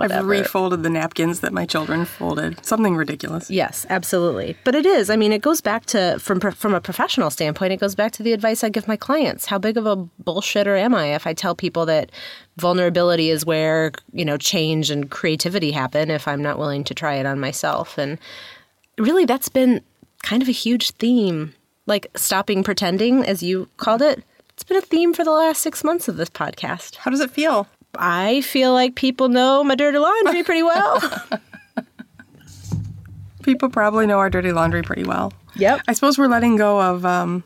whatever. 0.00 0.34
I've 0.34 0.40
refolded 0.40 0.82
the 0.82 0.90
napkins 0.90 1.40
that 1.40 1.52
my 1.52 1.66
children 1.66 2.04
folded. 2.04 2.64
Something 2.64 2.96
ridiculous. 2.96 3.50
Yes, 3.50 3.86
absolutely. 3.88 4.56
But 4.64 4.74
it 4.74 4.86
is. 4.86 5.10
I 5.10 5.16
mean, 5.16 5.32
it 5.32 5.42
goes 5.42 5.60
back 5.60 5.86
to 5.86 6.18
from 6.18 6.40
from 6.40 6.74
a 6.74 6.80
professional 6.80 7.30
standpoint. 7.30 7.72
It 7.72 7.80
goes 7.80 7.94
back 7.94 8.12
to 8.12 8.22
the 8.22 8.32
advice 8.32 8.64
I 8.64 8.68
give 8.68 8.88
my 8.88 8.96
clients. 8.96 9.46
How 9.46 9.58
big 9.58 9.76
of 9.76 9.86
a 9.86 9.96
bullshitter 10.24 10.78
am 10.78 10.94
I 10.94 11.14
if 11.14 11.26
I 11.26 11.34
tell 11.34 11.54
people 11.54 11.86
that 11.86 12.10
vulnerability 12.56 13.30
is 13.30 13.46
where 13.46 13.92
you 14.12 14.24
know 14.24 14.36
change 14.36 14.90
and 14.90 15.10
creativity 15.10 15.70
happen? 15.70 16.10
If 16.10 16.26
I'm 16.26 16.42
not 16.42 16.58
willing 16.58 16.84
to 16.84 16.94
try 16.94 17.14
it 17.14 17.26
on 17.26 17.40
myself, 17.40 17.98
and 17.98 18.18
really, 18.98 19.24
that's 19.24 19.48
been 19.48 19.82
kind 20.22 20.42
of 20.42 20.48
a 20.48 20.52
huge 20.52 20.90
theme. 20.92 21.54
Like 21.86 22.06
stopping 22.14 22.62
pretending, 22.62 23.24
as 23.24 23.42
you 23.42 23.68
called 23.76 24.02
it. 24.02 24.22
It's 24.50 24.62
been 24.62 24.76
a 24.76 24.82
theme 24.82 25.14
for 25.14 25.24
the 25.24 25.30
last 25.30 25.62
six 25.62 25.82
months 25.82 26.06
of 26.06 26.18
this 26.18 26.28
podcast. 26.28 26.96
How 26.96 27.10
does 27.10 27.20
it 27.20 27.30
feel? 27.30 27.66
I 27.94 28.40
feel 28.42 28.72
like 28.72 28.94
people 28.94 29.28
know 29.28 29.64
my 29.64 29.74
dirty 29.74 29.98
laundry 29.98 30.42
pretty 30.42 30.62
well. 30.62 31.02
people 33.42 33.68
probably 33.68 34.06
know 34.06 34.18
our 34.18 34.30
dirty 34.30 34.52
laundry 34.52 34.82
pretty 34.82 35.04
well. 35.04 35.32
Yep. 35.56 35.82
I 35.88 35.92
suppose 35.92 36.18
we're 36.18 36.28
letting 36.28 36.56
go 36.56 36.80
of 36.80 37.04
um, 37.04 37.42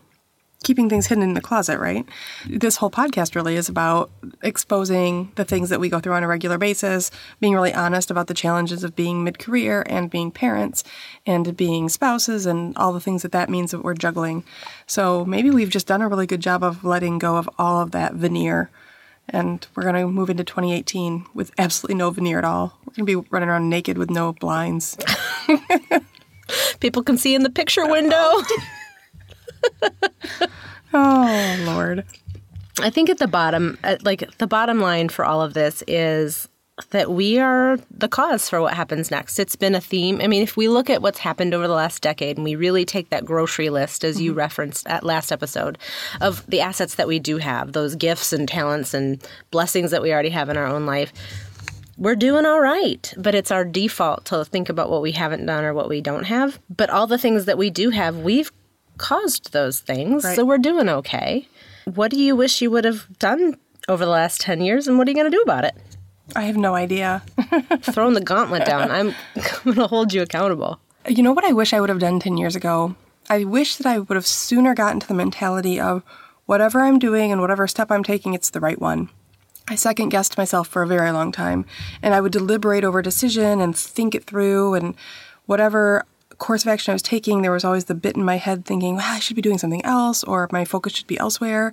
keeping 0.65 0.89
things 0.89 1.07
hidden 1.07 1.23
in 1.23 1.35
the 1.35 1.41
closet, 1.41 1.79
right? 1.79 2.05
This 2.49 2.77
whole 2.77 2.91
podcast 2.91 3.35
really 3.35 3.57
is 3.57 3.69
about 3.69 4.11
exposing 4.43 5.31
the 5.37 5.45
things 5.45 5.71
that 5.71 5.79
we 5.79 5.89
go 5.89 6.01
through 6.01 6.15
on 6.15 6.25
a 6.25 6.29
regular 6.29 6.59
basis, 6.59 7.11
being 7.41 7.55
really 7.55 7.73
honest 7.73 8.11
about 8.11 8.27
the 8.27 8.35
challenges 8.35 8.83
of 8.83 8.97
being 8.97 9.23
mid 9.23 9.39
career 9.39 9.85
and 9.87 10.11
being 10.11 10.31
parents 10.31 10.83
and 11.27 11.57
being 11.57 11.89
spouses 11.89 12.47
and 12.47 12.77
all 12.77 12.93
the 12.93 13.01
things 13.01 13.23
that 13.23 13.33
that 13.33 13.49
means 13.49 13.71
that 13.71 13.85
we're 13.85 13.95
juggling. 13.95 14.43
So 14.87 15.25
maybe 15.25 15.51
we've 15.51 15.71
just 15.71 15.87
done 15.87 16.03
a 16.03 16.09
really 16.09 16.27
good 16.27 16.41
job 16.41 16.65
of 16.65 16.85
letting 16.85 17.19
go 17.19 17.37
of 17.37 17.49
all 17.59 17.81
of 17.81 17.93
that 17.93 18.15
veneer 18.15 18.71
and 19.29 19.67
we're 19.75 19.83
going 19.83 19.95
to 19.95 20.07
move 20.07 20.31
into 20.31 20.45
2018 20.45 21.27
with 21.35 21.53
absolutely 21.59 21.97
no 21.97 22.11
veneer 22.11 22.39
at 22.39 22.45
all. 22.45 22.79
We're 22.85 23.05
going 23.05 23.07
to 23.07 23.23
be 23.23 23.29
running 23.31 23.49
around 23.49 23.69
naked 23.69 23.99
with 23.99 24.11
no 24.11 24.33
blinds. 24.33 24.97
People 26.81 27.03
can 27.03 27.17
see 27.17 27.35
in 27.35 27.43
the 27.43 27.51
picture 27.51 27.87
window. 27.87 28.31
oh, 30.95 31.57
Lord. 31.65 32.05
I 32.81 32.91
think 32.91 33.09
at 33.09 33.19
the 33.19 33.29
bottom, 33.29 33.79
uh, 33.85 33.97
like 34.03 34.37
the 34.39 34.47
bottom 34.47 34.81
line 34.81 35.09
for 35.09 35.25
all 35.25 35.41
of 35.41 35.55
this 35.55 35.83
is 35.87 36.49
that 36.91 37.11
we 37.11 37.39
are 37.39 37.79
the 37.91 38.09
cause 38.09 38.49
for 38.49 38.61
what 38.61 38.75
happens 38.75 39.11
next. 39.11 39.39
It's 39.39 39.55
been 39.55 39.77
a 39.77 39.81
theme. 39.81 40.21
I 40.21 40.27
mean, 40.27 40.43
if 40.43 40.57
we 40.57 40.69
look 40.69 40.91
at 40.91 41.03
what's 41.03 41.21
happened 41.21 41.55
over 41.55 41.69
the 41.69 41.75
last 41.75 42.03
decade 42.03 42.37
and 42.37 42.45
we 42.45 42.57
really 42.57 42.85
take 42.85 43.11
that 43.11 43.25
grocery 43.25 43.71
list, 43.71 44.03
as 44.03 44.21
you 44.21 44.33
mm-hmm. 44.33 44.39
referenced 44.39 44.87
at 44.89 45.05
last 45.05 45.31
episode, 45.31 45.79
of 46.21 46.45
the 46.49 46.61
assets 46.61 46.97
that 46.97 47.07
we 47.07 47.21
do 47.21 47.39
have, 47.39 47.73
those 47.73 47.95
gifts 47.95 48.33
and 48.33 48.49
talents 48.49 48.93
and 48.93 49.25
blessings 49.53 49.93
that 49.93 50.03
we 50.03 50.13
already 50.13 50.31
have 50.31 50.49
in 50.49 50.57
our 50.57 50.67
own 50.67 50.85
life, 50.85 51.13
we're 51.97 52.17
doing 52.17 52.45
all 52.45 52.61
right. 52.61 53.15
But 53.17 53.37
it's 53.37 53.53
our 53.53 53.65
default 53.65 54.25
to 54.27 54.45
think 54.45 54.69
about 54.69 54.91
what 54.91 55.03
we 55.03 55.13
haven't 55.13 55.47
done 55.47 55.65
or 55.65 55.75
what 55.75 55.89
we 55.89 56.01
don't 56.01 56.25
have. 56.25 56.59
But 56.69 56.91
all 56.91 57.07
the 57.07 57.19
things 57.19 57.45
that 57.45 57.57
we 57.57 57.71
do 57.71 57.91
have, 57.91 58.19
we've 58.19 58.51
caused 58.99 59.53
those 59.53 59.79
things. 59.79 60.25
Right. 60.25 60.35
So 60.35 60.45
we're 60.45 60.59
doing 60.59 60.89
okay. 60.89 61.47
What 61.85 62.11
do 62.11 62.21
you 62.21 62.35
wish 62.35 62.61
you 62.61 62.71
would 62.73 62.85
have 62.85 63.07
done 63.21 63.59
over 63.89 64.05
the 64.05 64.11
last 64.11 64.41
10 64.41 64.61
years 64.61 64.89
and 64.89 64.99
what 64.99 65.07
are 65.07 65.11
you 65.11 65.17
going 65.17 65.31
to 65.31 65.37
do 65.37 65.43
about 65.43 65.65
it? 65.65 65.77
I 66.35 66.45
have 66.45 66.57
no 66.57 66.75
idea. 66.75 67.23
Throwing 67.83 68.15
the 68.15 68.21
gauntlet 68.21 68.65
down. 68.65 68.91
I'm, 68.91 69.15
I'm 69.37 69.43
going 69.65 69.77
to 69.77 69.87
hold 69.87 70.13
you 70.13 70.23
accountable. 70.23 70.81
You 71.09 71.23
know 71.23 71.33
what 71.33 71.45
I 71.45 71.53
wish 71.53 71.73
I 71.73 71.81
would 71.81 71.91
have 71.91 71.99
done 71.99 72.19
10 72.19 72.39
years 72.39 72.57
ago? 72.57 72.95
I 73.29 73.45
wish 73.45 73.77
that 73.77 73.87
I 73.87 73.99
would 73.99 74.17
have 74.17 74.27
sooner 74.27 74.75
gotten 74.75 75.01
to 75.01 75.09
the 75.09 75.15
mentality 75.15 75.79
of 75.79 76.03
whatever 76.47 76.81
I'm 76.81 76.99
doing 76.99 77.33
and 77.33 77.41
whatever 77.41 77.67
step 77.67 77.91
I'm 77.91 78.05
taking, 78.05 78.35
it's 78.35 78.51
the 78.51 78.61
right 78.61 78.81
one. 78.81 79.11
I 79.69 79.77
second 79.77 80.11
guessed 80.11 80.37
myself 80.37 80.69
for 80.69 80.83
a 80.83 80.87
very 80.87 81.11
long 81.11 81.33
time, 81.33 81.65
and 82.03 82.15
I 82.15 82.21
would 82.21 82.33
deliberate 82.33 82.85
over 82.85 82.99
a 82.99 83.03
decision 83.03 83.63
and 83.63 83.75
think 83.75 84.15
it 84.15 84.25
through, 84.25 84.75
and 84.75 84.95
whatever 85.47 86.05
course 86.37 86.63
of 86.63 86.69
action 86.69 86.93
I 86.93 86.95
was 86.95 87.03
taking, 87.03 87.41
there 87.41 87.51
was 87.51 87.65
always 87.65 87.87
the 87.87 87.95
bit 87.95 88.17
in 88.17 88.25
my 88.25 88.37
head 88.37 88.67
thinking, 88.67 88.97
well, 88.97 89.15
I 89.15 89.21
should 89.21 89.37
be 89.37 89.43
doing 89.43 89.57
something 89.57 89.85
else, 89.85 90.23
or 90.23 90.49
my 90.53 90.67
focus 90.67 90.93
should 90.93 91.07
be 91.07 91.19
elsewhere. 91.19 91.73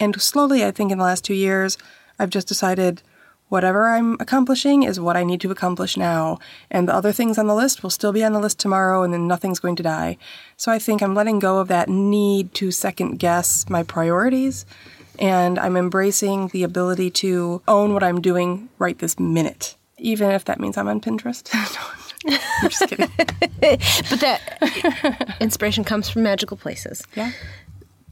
And 0.00 0.20
slowly, 0.20 0.64
I 0.64 0.72
think 0.72 0.90
in 0.90 0.98
the 0.98 1.04
last 1.04 1.24
two 1.24 1.34
years, 1.34 1.78
I've 2.18 2.30
just 2.30 2.48
decided 2.48 3.02
whatever 3.50 3.88
I'm 3.88 4.16
accomplishing 4.20 4.84
is 4.84 4.98
what 4.98 5.16
I 5.16 5.24
need 5.24 5.40
to 5.42 5.50
accomplish 5.50 5.96
now. 5.96 6.38
And 6.70 6.88
the 6.88 6.94
other 6.94 7.12
things 7.12 7.36
on 7.36 7.48
the 7.48 7.54
list 7.54 7.82
will 7.82 7.90
still 7.90 8.12
be 8.12 8.24
on 8.24 8.32
the 8.32 8.40
list 8.40 8.58
tomorrow, 8.58 9.02
and 9.02 9.12
then 9.12 9.26
nothing's 9.28 9.58
going 9.58 9.76
to 9.76 9.82
die. 9.82 10.16
So 10.56 10.72
I 10.72 10.78
think 10.78 11.02
I'm 11.02 11.14
letting 11.14 11.40
go 11.40 11.58
of 11.58 11.68
that 11.68 11.88
need 11.88 12.54
to 12.54 12.70
second 12.70 13.18
guess 13.18 13.68
my 13.68 13.82
priorities. 13.82 14.64
And 15.18 15.58
I'm 15.58 15.76
embracing 15.76 16.48
the 16.48 16.62
ability 16.62 17.10
to 17.10 17.60
own 17.68 17.92
what 17.92 18.02
I'm 18.02 18.22
doing 18.22 18.70
right 18.78 18.98
this 18.98 19.18
minute, 19.18 19.76
even 19.98 20.30
if 20.30 20.46
that 20.46 20.60
means 20.60 20.78
I'm 20.78 20.88
on 20.88 21.00
Pinterest. 21.00 21.50
I'm 22.62 22.70
just 22.70 22.88
kidding. 22.88 23.10
but 23.18 24.20
that 24.20 25.36
inspiration 25.40 25.84
comes 25.84 26.08
from 26.08 26.22
magical 26.22 26.56
places. 26.56 27.02
Yeah. 27.14 27.32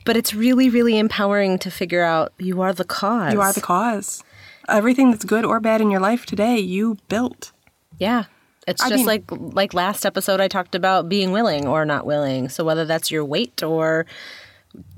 But 0.04 0.16
it's 0.16 0.35
really, 0.35 0.68
really 0.68 0.99
empowering 0.99 1.59
to 1.61 1.71
figure 1.71 2.02
out 2.02 2.33
you 2.38 2.61
are 2.61 2.73
the 2.73 2.85
cause. 2.85 3.33
You 3.33 3.40
are 3.40 3.52
the 3.52 3.61
cause 3.61 4.25
everything 4.69 5.11
that's 5.11 5.25
good 5.25 5.45
or 5.45 5.61
bad 5.61 5.81
in 5.81 5.91
your 5.91 6.01
life 6.01 6.27
today, 6.27 6.59
you 6.59 6.99
built. 7.09 7.53
Yeah. 7.99 8.25
It's 8.67 8.83
I 8.83 8.91
just 8.91 8.99
mean, 8.99 9.07
like 9.07 9.25
like 9.31 9.73
last 9.73 10.05
episode 10.05 10.41
I 10.41 10.49
talked 10.49 10.75
about 10.75 11.09
being 11.09 11.33
willing 11.33 11.67
or 11.67 11.87
not 11.87 12.05
willing. 12.05 12.51
So 12.51 12.65
whether 12.65 12.85
that's 12.85 13.11
your 13.11 13.25
weight 13.25 13.63
or 13.63 14.05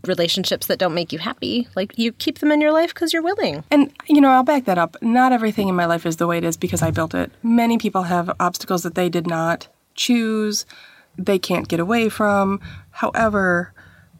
relationships 0.05 0.67
that 0.67 0.79
don't 0.79 0.93
make 0.93 1.13
you 1.13 1.21
happy, 1.21 1.69
like 1.77 1.97
you 1.97 2.11
keep 2.11 2.39
them 2.39 2.51
in 2.51 2.61
your 2.61 2.73
life 2.73 2.93
because 2.93 3.13
you're 3.13 3.23
willing. 3.23 3.63
And 3.71 3.93
you 4.09 4.21
know, 4.21 4.31
I'll 4.31 4.43
back 4.43 4.65
that 4.65 4.77
up. 4.77 4.97
Not 5.03 5.33
everything 5.33 5.69
in 5.69 5.77
my 5.77 5.87
life 5.87 6.05
is 6.05 6.17
the 6.17 6.27
way 6.27 6.39
it 6.39 6.45
is 6.45 6.57
because 6.57 6.83
I 6.83 6.91
built 6.91 7.15
it. 7.15 7.31
Many 7.45 7.79
people 7.79 8.03
have 8.03 8.35
obstacles 8.41 8.83
that 8.83 8.97
they 8.97 9.09
did 9.09 9.29
not 9.29 9.69
choose, 9.95 10.67
they 11.17 11.39
can't 11.39 11.69
get 11.69 11.79
away 11.79 12.09
from. 12.09 12.61
However, 12.91 13.73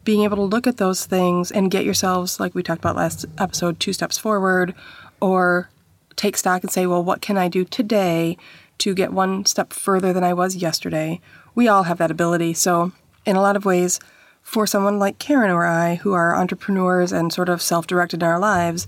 being 0.03 0.23
able 0.23 0.37
to 0.37 0.43
look 0.43 0.65
at 0.65 0.77
those 0.77 1.05
things 1.05 1.51
and 1.51 1.69
get 1.69 1.85
yourselves, 1.85 2.39
like 2.39 2.55
we 2.55 2.63
talked 2.63 2.79
about 2.79 2.95
last 2.95 3.25
episode, 3.37 3.79
two 3.79 3.93
steps 3.93 4.17
forward 4.17 4.73
or 5.21 5.69
take 6.15 6.35
stock 6.35 6.63
and 6.63 6.71
say, 6.71 6.85
well, 6.85 7.03
what 7.03 7.21
can 7.21 7.37
I 7.37 7.47
do 7.47 7.63
today 7.63 8.37
to 8.79 8.93
get 8.93 9.13
one 9.13 9.45
step 9.45 9.71
further 9.71 10.11
than 10.11 10.23
I 10.23 10.33
was 10.33 10.55
yesterday? 10.55 11.21
We 11.55 11.67
all 11.67 11.83
have 11.83 11.99
that 11.99 12.11
ability. 12.11 12.53
So, 12.53 12.91
in 13.25 13.35
a 13.35 13.41
lot 13.41 13.55
of 13.55 13.65
ways, 13.65 13.99
for 14.41 14.65
someone 14.65 14.99
like 14.99 15.19
Karen 15.19 15.51
or 15.51 15.65
I, 15.65 15.95
who 15.95 16.13
are 16.13 16.35
entrepreneurs 16.35 17.11
and 17.11 17.31
sort 17.31 17.49
of 17.49 17.61
self 17.61 17.87
directed 17.87 18.23
in 18.23 18.27
our 18.27 18.39
lives, 18.39 18.87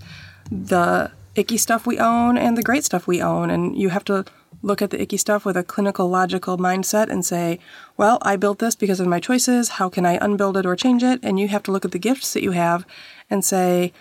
the 0.52 1.12
icky 1.36 1.58
stuff 1.58 1.86
we 1.86 2.00
own 2.00 2.38
and 2.38 2.58
the 2.58 2.64
great 2.64 2.84
stuff 2.84 3.08
we 3.08 3.22
own. 3.22 3.50
And 3.50 3.78
you 3.78 3.90
have 3.90 4.06
to 4.06 4.26
look 4.62 4.82
at 4.82 4.92
the 4.92 5.02
icky 5.02 5.18
stuff 5.18 5.46
with 5.46 5.58
a 5.58 5.64
clinical, 5.64 6.08
logical 6.08 6.58
mindset 6.58 7.10
and 7.10 7.26
say, 7.26 7.60
well, 7.98 8.18
I 8.22 8.36
built 8.36 8.60
this 8.60 8.76
because 8.76 9.00
of 9.00 9.08
my 9.08 9.20
choices. 9.20 9.70
How 9.70 9.90
can 9.90 10.06
I 10.06 10.24
unbuild 10.24 10.58
it 10.58 10.66
or 10.66 10.76
change 10.76 11.04
it? 11.04 11.20
And 11.24 11.40
you 11.40 11.48
have 11.50 11.64
to 11.64 11.72
look 11.72 11.86
at 11.86 11.92
the 11.92 12.00
gifts 12.00 12.34
that 12.34 12.44
you 12.44 12.52
have 12.52 12.86
and 13.30 13.44
say, 13.44 13.94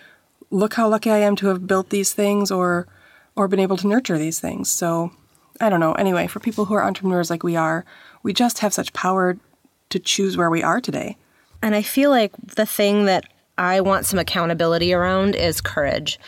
look 0.52 0.74
how 0.74 0.86
lucky 0.86 1.10
I 1.10 1.18
am 1.18 1.34
to 1.36 1.48
have 1.48 1.66
built 1.66 1.88
these 1.90 2.12
things 2.12 2.50
or 2.50 2.86
or 3.34 3.48
been 3.48 3.58
able 3.58 3.78
to 3.78 3.88
nurture 3.88 4.18
these 4.18 4.38
things. 4.38 4.70
So 4.70 5.10
I 5.60 5.70
don't 5.70 5.80
know. 5.80 5.94
Anyway, 5.94 6.26
for 6.26 6.38
people 6.38 6.66
who 6.66 6.74
are 6.74 6.84
entrepreneurs 6.84 7.30
like 7.30 7.42
we 7.42 7.56
are, 7.56 7.84
we 8.22 8.32
just 8.32 8.58
have 8.58 8.74
such 8.74 8.92
power 8.92 9.38
to 9.88 9.98
choose 9.98 10.36
where 10.36 10.50
we 10.50 10.62
are 10.62 10.80
today. 10.80 11.16
And 11.62 11.74
I 11.74 11.82
feel 11.82 12.10
like 12.10 12.32
the 12.56 12.66
thing 12.66 13.06
that 13.06 13.24
I 13.56 13.80
want 13.80 14.04
some 14.04 14.18
accountability 14.18 14.92
around 14.92 15.34
is 15.34 15.60
courage. 15.60 16.18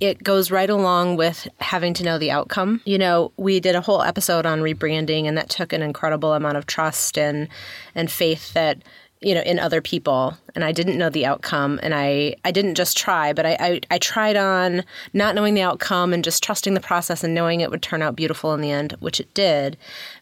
It 0.00 0.22
goes 0.22 0.50
right 0.50 0.68
along 0.68 1.16
with 1.16 1.48
having 1.58 1.94
to 1.94 2.04
know 2.04 2.18
the 2.18 2.30
outcome. 2.30 2.80
You 2.84 2.98
know, 2.98 3.32
we 3.36 3.60
did 3.60 3.74
a 3.74 3.80
whole 3.80 4.02
episode 4.02 4.46
on 4.46 4.60
rebranding 4.60 5.24
and 5.24 5.36
that 5.36 5.48
took 5.48 5.72
an 5.72 5.82
incredible 5.82 6.34
amount 6.34 6.56
of 6.56 6.66
trust 6.66 7.18
and 7.18 7.48
and 7.94 8.10
faith 8.10 8.52
that 8.54 8.82
you 9.26 9.34
know 9.34 9.40
in 9.42 9.58
other 9.58 9.80
people 9.80 10.36
and 10.54 10.62
i 10.64 10.70
didn't 10.70 10.96
know 10.96 11.10
the 11.10 11.26
outcome 11.26 11.80
and 11.82 11.94
i 11.94 12.34
i 12.44 12.52
didn't 12.52 12.76
just 12.76 12.96
try 12.96 13.32
but 13.32 13.44
I, 13.44 13.56
I, 13.58 13.80
I 13.90 13.98
tried 13.98 14.36
on 14.36 14.84
not 15.12 15.34
knowing 15.34 15.54
the 15.54 15.62
outcome 15.62 16.12
and 16.12 16.22
just 16.22 16.42
trusting 16.42 16.74
the 16.74 16.80
process 16.80 17.24
and 17.24 17.34
knowing 17.34 17.60
it 17.60 17.70
would 17.70 17.82
turn 17.82 18.02
out 18.02 18.16
beautiful 18.16 18.54
in 18.54 18.60
the 18.60 18.70
end 18.70 18.96
which 19.00 19.20
it 19.20 19.32
did. 19.34 19.76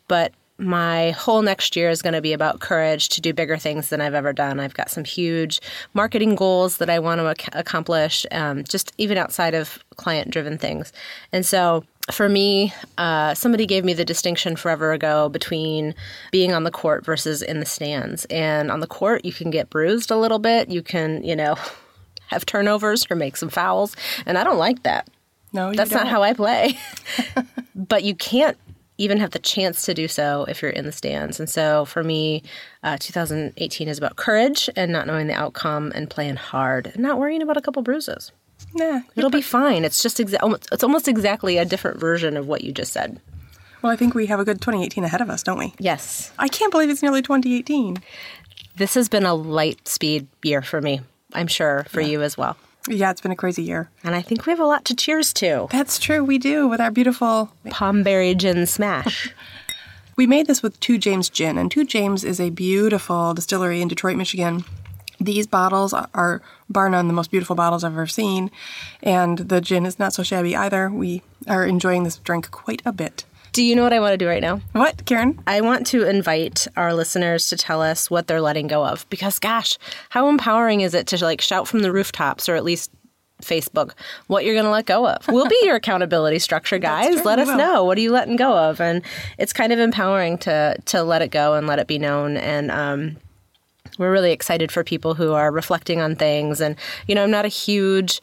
But 0.08 0.32
my 0.58 1.10
whole 1.12 1.42
next 1.42 1.74
year 1.74 1.90
is 1.90 2.00
going 2.00 2.12
to 2.14 2.20
be 2.20 2.32
about 2.32 2.60
courage 2.60 3.08
to 3.10 3.20
do 3.20 3.32
bigger 3.32 3.56
things 3.56 3.88
than 3.88 4.00
I've 4.00 4.14
ever 4.14 4.32
done. 4.32 4.60
I've 4.60 4.74
got 4.74 4.90
some 4.90 5.04
huge 5.04 5.60
marketing 5.94 6.36
goals 6.36 6.76
that 6.76 6.88
I 6.88 7.00
want 7.00 7.20
to 7.20 7.28
ac- 7.28 7.50
accomplish, 7.52 8.24
um, 8.30 8.62
just 8.64 8.92
even 8.96 9.18
outside 9.18 9.54
of 9.54 9.78
client 9.96 10.30
driven 10.30 10.56
things. 10.56 10.92
And 11.32 11.44
so 11.44 11.84
for 12.12 12.28
me, 12.28 12.72
uh, 12.98 13.34
somebody 13.34 13.66
gave 13.66 13.84
me 13.84 13.94
the 13.94 14.04
distinction 14.04 14.54
forever 14.54 14.92
ago 14.92 15.28
between 15.28 15.94
being 16.30 16.52
on 16.52 16.64
the 16.64 16.70
court 16.70 17.04
versus 17.04 17.42
in 17.42 17.60
the 17.60 17.66
stands. 17.66 18.24
And 18.26 18.70
on 18.70 18.80
the 18.80 18.86
court, 18.86 19.24
you 19.24 19.32
can 19.32 19.50
get 19.50 19.70
bruised 19.70 20.10
a 20.10 20.16
little 20.16 20.38
bit. 20.38 20.68
You 20.68 20.82
can, 20.82 21.24
you 21.24 21.34
know, 21.34 21.56
have 22.28 22.46
turnovers 22.46 23.06
or 23.10 23.16
make 23.16 23.36
some 23.36 23.48
fouls. 23.48 23.96
And 24.24 24.38
I 24.38 24.44
don't 24.44 24.58
like 24.58 24.84
that. 24.84 25.08
No, 25.52 25.72
that's 25.72 25.90
don't. 25.90 26.04
not 26.04 26.08
how 26.08 26.22
I 26.22 26.32
play. 26.32 26.78
but 27.74 28.04
you 28.04 28.14
can't 28.14 28.56
even 28.98 29.18
have 29.18 29.30
the 29.30 29.38
chance 29.38 29.84
to 29.84 29.94
do 29.94 30.06
so 30.06 30.44
if 30.48 30.62
you're 30.62 30.70
in 30.70 30.84
the 30.84 30.92
stands. 30.92 31.40
And 31.40 31.48
so 31.48 31.84
for 31.84 32.04
me, 32.04 32.42
uh, 32.82 32.96
2018 33.00 33.88
is 33.88 33.98
about 33.98 34.16
courage 34.16 34.70
and 34.76 34.92
not 34.92 35.06
knowing 35.06 35.26
the 35.26 35.34
outcome 35.34 35.92
and 35.94 36.08
playing 36.08 36.36
hard 36.36 36.86
and 36.88 36.98
not 36.98 37.18
worrying 37.18 37.42
about 37.42 37.56
a 37.56 37.60
couple 37.60 37.82
bruises. 37.82 38.30
Nah, 38.74 39.00
it'll 39.16 39.30
be 39.30 39.42
fine. 39.42 39.84
It's 39.84 40.02
just 40.02 40.18
exa- 40.18 40.68
it's 40.72 40.84
almost 40.84 41.08
exactly 41.08 41.58
a 41.58 41.64
different 41.64 41.98
version 41.98 42.36
of 42.36 42.46
what 42.46 42.62
you 42.62 42.72
just 42.72 42.92
said. 42.92 43.20
Well, 43.82 43.92
I 43.92 43.96
think 43.96 44.14
we 44.14 44.26
have 44.26 44.40
a 44.40 44.44
good 44.44 44.60
2018 44.60 45.04
ahead 45.04 45.20
of 45.20 45.28
us, 45.28 45.42
don't 45.42 45.58
we? 45.58 45.74
Yes. 45.78 46.32
I 46.38 46.48
can't 46.48 46.72
believe 46.72 46.88
it's 46.88 47.02
nearly 47.02 47.20
2018. 47.20 47.98
This 48.76 48.94
has 48.94 49.08
been 49.08 49.26
a 49.26 49.34
light 49.34 49.86
speed 49.86 50.26
year 50.42 50.62
for 50.62 50.80
me. 50.80 51.00
I'm 51.34 51.48
sure 51.48 51.84
for 51.88 52.00
yeah. 52.00 52.08
you 52.08 52.22
as 52.22 52.38
well. 52.38 52.56
Yeah, 52.88 53.10
it's 53.10 53.20
been 53.20 53.32
a 53.32 53.36
crazy 53.36 53.62
year. 53.62 53.88
And 54.02 54.14
I 54.14 54.20
think 54.20 54.44
we 54.44 54.50
have 54.50 54.60
a 54.60 54.66
lot 54.66 54.84
to 54.86 54.94
cheers 54.94 55.32
to. 55.34 55.68
That's 55.70 55.98
true, 55.98 56.22
we 56.22 56.38
do, 56.38 56.68
with 56.68 56.80
our 56.80 56.90
beautiful 56.90 57.50
Pomberry 57.70 58.34
Gin 58.34 58.66
Smash. 58.66 59.32
we 60.16 60.26
made 60.26 60.46
this 60.46 60.62
with 60.62 60.78
Two 60.80 60.98
James 60.98 61.30
Gin, 61.30 61.56
and 61.56 61.70
Two 61.70 61.84
James 61.84 62.24
is 62.24 62.40
a 62.40 62.50
beautiful 62.50 63.32
distillery 63.32 63.80
in 63.80 63.88
Detroit, 63.88 64.16
Michigan. 64.16 64.64
These 65.18 65.46
bottles 65.46 65.94
are, 65.94 66.42
bar 66.68 66.90
none, 66.90 67.06
the 67.06 67.14
most 67.14 67.30
beautiful 67.30 67.56
bottles 67.56 67.84
I've 67.84 67.92
ever 67.92 68.06
seen, 68.06 68.50
and 69.02 69.38
the 69.38 69.60
gin 69.60 69.86
is 69.86 69.98
not 69.98 70.12
so 70.12 70.22
shabby 70.22 70.54
either. 70.54 70.90
We 70.90 71.22
are 71.46 71.64
enjoying 71.64 72.04
this 72.04 72.18
drink 72.18 72.50
quite 72.50 72.82
a 72.84 72.92
bit. 72.92 73.24
Do 73.54 73.62
you 73.62 73.76
know 73.76 73.84
what 73.84 73.92
I 73.92 74.00
want 74.00 74.14
to 74.14 74.18
do 74.18 74.26
right 74.26 74.42
now? 74.42 74.60
What, 74.72 75.04
Karen? 75.06 75.40
I 75.46 75.60
want 75.60 75.86
to 75.86 76.08
invite 76.08 76.66
our 76.76 76.92
listeners 76.92 77.46
to 77.50 77.56
tell 77.56 77.80
us 77.80 78.10
what 78.10 78.26
they're 78.26 78.40
letting 78.40 78.66
go 78.66 78.84
of 78.84 79.08
because 79.10 79.38
gosh, 79.38 79.78
how 80.10 80.28
empowering 80.28 80.80
is 80.80 80.92
it 80.92 81.06
to 81.06 81.24
like 81.24 81.40
shout 81.40 81.68
from 81.68 81.82
the 81.82 81.92
rooftops 81.92 82.48
or 82.48 82.56
at 82.56 82.64
least 82.64 82.90
Facebook 83.42 83.92
what 84.26 84.44
you're 84.44 84.54
going 84.54 84.64
to 84.64 84.72
let 84.72 84.86
go 84.86 85.06
of. 85.06 85.28
We'll 85.28 85.46
be 85.46 85.60
your 85.62 85.76
accountability 85.82 86.40
structure, 86.40 86.78
guys. 86.78 87.24
Let 87.24 87.38
us 87.38 87.46
will. 87.46 87.56
know 87.56 87.84
what 87.84 87.96
are 87.96 88.00
you 88.00 88.10
letting 88.10 88.34
go 88.34 88.58
of, 88.58 88.80
and 88.80 89.02
it's 89.38 89.52
kind 89.52 89.72
of 89.72 89.78
empowering 89.78 90.36
to 90.38 90.76
to 90.86 91.04
let 91.04 91.22
it 91.22 91.30
go 91.30 91.54
and 91.54 91.68
let 91.68 91.78
it 91.78 91.86
be 91.86 91.98
known. 91.98 92.36
And 92.36 92.72
um, 92.72 93.18
we're 93.98 94.12
really 94.12 94.32
excited 94.32 94.72
for 94.72 94.82
people 94.82 95.14
who 95.14 95.32
are 95.32 95.52
reflecting 95.52 96.00
on 96.00 96.16
things. 96.16 96.60
And, 96.60 96.76
you 97.06 97.14
know, 97.14 97.22
I'm 97.22 97.30
not 97.30 97.44
a 97.44 97.48
huge 97.48 98.20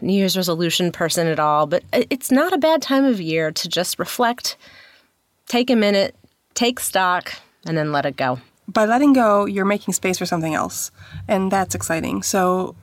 New 0.00 0.14
Year's 0.14 0.36
resolution 0.36 0.92
person 0.92 1.26
at 1.26 1.38
all, 1.38 1.66
but 1.66 1.84
it's 1.92 2.30
not 2.30 2.52
a 2.52 2.58
bad 2.58 2.82
time 2.82 3.04
of 3.04 3.20
year 3.20 3.50
to 3.50 3.68
just 3.68 3.98
reflect, 3.98 4.56
take 5.46 5.70
a 5.70 5.76
minute, 5.76 6.14
take 6.54 6.80
stock, 6.80 7.34
and 7.66 7.76
then 7.76 7.92
let 7.92 8.06
it 8.06 8.16
go. 8.16 8.40
By 8.68 8.84
letting 8.84 9.12
go, 9.12 9.46
you're 9.46 9.64
making 9.64 9.94
space 9.94 10.18
for 10.18 10.26
something 10.26 10.54
else. 10.54 10.90
And 11.28 11.50
that's 11.50 11.74
exciting. 11.74 12.22
So, 12.22 12.74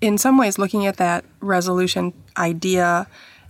in 0.00 0.18
some 0.18 0.36
ways, 0.36 0.58
looking 0.58 0.86
at 0.86 0.98
that 0.98 1.24
resolution 1.40 2.12
idea 2.36 3.06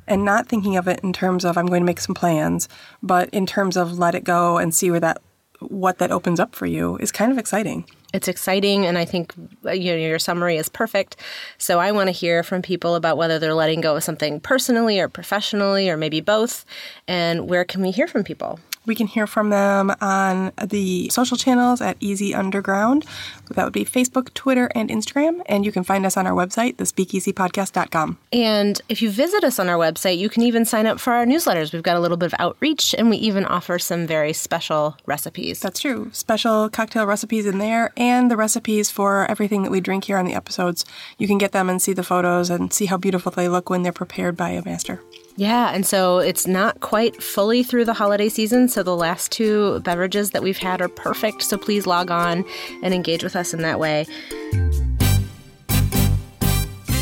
and 0.06 0.24
not 0.24 0.46
thinking 0.46 0.76
of 0.76 0.86
it 0.86 1.00
in 1.02 1.12
terms 1.12 1.44
of 1.44 1.58
I'm 1.58 1.66
going 1.66 1.80
to 1.80 1.86
make 1.86 2.00
some 2.00 2.14
plans, 2.14 2.68
but 3.02 3.28
in 3.30 3.46
terms 3.46 3.76
of 3.76 3.98
let 3.98 4.14
it 4.14 4.22
go 4.22 4.58
and 4.58 4.74
see 4.74 4.90
where 4.90 5.00
that 5.00 5.20
what 5.60 5.98
that 5.98 6.12
opens 6.12 6.38
up 6.38 6.54
for 6.54 6.66
you 6.66 6.96
is 6.98 7.10
kind 7.10 7.32
of 7.32 7.38
exciting. 7.38 7.86
It's 8.12 8.28
exciting, 8.28 8.86
and 8.86 8.96
I 8.96 9.04
think 9.04 9.34
uh, 9.64 9.72
you 9.72 9.92
know 9.92 9.98
your 9.98 10.18
summary 10.18 10.56
is 10.56 10.68
perfect. 10.68 11.16
So 11.58 11.78
I 11.78 11.92
want 11.92 12.08
to 12.08 12.12
hear 12.12 12.42
from 12.42 12.62
people 12.62 12.94
about 12.94 13.16
whether 13.16 13.38
they're 13.38 13.54
letting 13.54 13.80
go 13.80 13.96
of 13.96 14.04
something 14.04 14.40
personally 14.40 14.98
or 15.00 15.08
professionally, 15.08 15.90
or 15.90 15.96
maybe 15.96 16.20
both. 16.20 16.64
And 17.08 17.48
where 17.48 17.64
can 17.64 17.82
we 17.82 17.90
hear 17.90 18.06
from 18.06 18.24
people? 18.24 18.58
We 18.86 18.94
can 18.94 19.06
hear 19.06 19.26
from 19.26 19.50
them 19.50 19.92
on 20.00 20.52
the 20.64 21.08
social 21.10 21.36
channels 21.36 21.80
at 21.80 21.96
Easy 22.00 22.34
Underground. 22.34 23.04
That 23.50 23.64
would 23.64 23.72
be 23.72 23.84
Facebook, 23.84 24.32
Twitter, 24.34 24.70
and 24.74 24.88
Instagram. 24.90 25.42
And 25.46 25.64
you 25.64 25.72
can 25.72 25.84
find 25.84 26.06
us 26.06 26.16
on 26.16 26.26
our 26.26 26.32
website, 26.32 26.76
thespeakeasypodcast.com. 26.76 28.18
And 28.32 28.80
if 28.88 29.02
you 29.02 29.10
visit 29.10 29.44
us 29.44 29.58
on 29.58 29.68
our 29.68 29.76
website, 29.76 30.18
you 30.18 30.28
can 30.28 30.42
even 30.42 30.64
sign 30.64 30.86
up 30.86 31.00
for 31.00 31.12
our 31.12 31.26
newsletters. 31.26 31.72
We've 31.72 31.82
got 31.82 31.96
a 31.96 32.00
little 32.00 32.16
bit 32.16 32.26
of 32.26 32.34
outreach, 32.38 32.94
and 32.96 33.10
we 33.10 33.16
even 33.18 33.44
offer 33.44 33.78
some 33.78 34.06
very 34.06 34.32
special 34.32 34.96
recipes. 35.06 35.60
That's 35.60 35.80
true. 35.80 36.10
Special 36.12 36.68
cocktail 36.68 37.06
recipes 37.06 37.46
in 37.46 37.58
there, 37.58 37.92
and 37.96 38.30
the 38.30 38.36
recipes 38.36 38.90
for 38.90 39.30
everything 39.30 39.62
that 39.62 39.70
we 39.70 39.80
drink 39.80 40.04
here 40.04 40.18
on 40.18 40.24
the 40.24 40.34
episodes. 40.34 40.84
You 41.18 41.26
can 41.26 41.38
get 41.38 41.52
them 41.52 41.68
and 41.68 41.82
see 41.82 41.92
the 41.92 42.02
photos 42.02 42.50
and 42.50 42.72
see 42.72 42.86
how 42.86 42.96
beautiful 42.96 43.32
they 43.32 43.48
look 43.48 43.70
when 43.70 43.82
they're 43.82 43.92
prepared 43.92 44.36
by 44.36 44.50
a 44.50 44.64
master. 44.64 45.00
Yeah, 45.36 45.70
and 45.74 45.84
so 45.84 46.18
it's 46.18 46.46
not 46.46 46.80
quite 46.80 47.22
fully 47.22 47.62
through 47.62 47.84
the 47.84 47.92
holiday 47.92 48.30
season, 48.30 48.68
so 48.68 48.82
the 48.82 48.96
last 48.96 49.30
two 49.30 49.80
beverages 49.80 50.30
that 50.30 50.42
we've 50.42 50.56
had 50.56 50.80
are 50.80 50.88
perfect. 50.88 51.42
So 51.42 51.58
please 51.58 51.86
log 51.86 52.10
on 52.10 52.44
and 52.82 52.94
engage 52.94 53.22
with 53.22 53.36
us 53.36 53.52
in 53.52 53.60
that 53.62 53.78
way. 53.78 54.06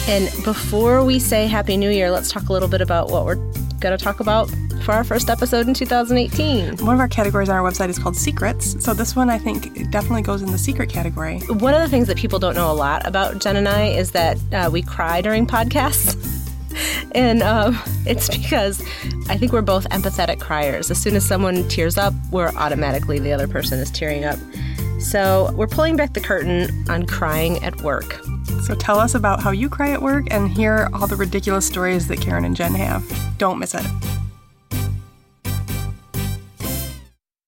And 0.07 0.31
before 0.45 1.05
we 1.05 1.19
say 1.19 1.47
Happy 1.47 1.77
New 1.77 1.91
Year, 1.91 2.11
let's 2.11 2.31
talk 2.31 2.49
a 2.49 2.53
little 2.53 2.69
bit 2.69 2.81
about 2.81 3.09
what 3.09 3.25
we're 3.25 3.37
going 3.81 3.97
to 3.97 4.03
talk 4.03 4.21
about 4.21 4.51
for 4.83 4.93
our 4.93 5.05
first 5.05 5.31
episode 5.31 5.67
in 5.67 5.73
2018. 5.73 6.77
One 6.85 6.95
of 6.95 7.01
our 7.01 7.09
categories 7.09 7.49
on 7.49 7.57
our 7.57 7.63
website 7.63 7.89
is 7.89 7.99
called 7.99 8.17
secrets. 8.17 8.85
So 8.85 8.93
this 8.93 9.17
one 9.17 9.31
I 9.31 9.39
think 9.39 9.91
definitely 9.91 10.23
goes 10.23 10.43
in 10.43 10.51
the 10.51 10.59
secret 10.59 10.91
category. 10.91 11.39
One 11.49 11.73
of 11.73 11.81
the 11.81 11.89
things 11.89 12.09
that 12.09 12.19
people 12.19 12.39
don't 12.39 12.55
know 12.55 12.71
a 12.71 12.75
lot 12.75 13.07
about 13.07 13.41
Jen 13.41 13.57
and 13.57 13.69
I 13.69 13.87
is 13.87 14.11
that 14.11 14.39
uh, 14.53 14.69
we 14.71 14.83
cry 14.83 15.21
during 15.21 15.47
podcasts. 15.47 16.34
and 17.13 17.43
um, 17.43 17.79
it's 18.07 18.29
because 18.29 18.83
I 19.29 19.37
think 19.37 19.53
we're 19.53 19.63
both 19.63 19.89
empathetic 19.91 20.41
criers. 20.41 20.91
As 20.91 21.01
soon 21.01 21.17
as 21.17 21.27
someone 21.27 21.67
tears 21.69 21.97
up, 21.97 22.15
we're 22.31 22.53
automatically 22.57 23.19
the 23.19 23.33
other 23.33 23.49
person 23.49 23.79
is 23.79 23.91
tearing 23.91 24.25
up. 24.25 24.39
So 25.01 25.53
we're 25.55 25.67
pulling 25.67 25.97
back 25.97 26.15
the 26.15 26.21
curtain 26.21 26.71
on 26.89 27.07
crying 27.07 27.63
at 27.63 27.81
work. 27.83 28.21
So 28.63 28.75
tell 28.75 28.99
us 28.99 29.15
about 29.15 29.43
how 29.43 29.51
you 29.51 29.69
cry 29.69 29.91
at 29.91 30.01
work 30.01 30.27
and 30.31 30.51
hear 30.51 30.89
all 30.95 31.07
the 31.07 31.17
ridiculous 31.17 31.67
stories 31.67 32.09
that 32.09 32.21
Karen 32.21 32.45
and 32.45 32.57
Jen 32.57 32.75
have. 32.75 33.05
Don't 33.37 33.59
miss 33.59 33.75
it. 33.75 33.85